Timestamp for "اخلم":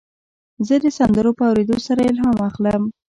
2.49-2.83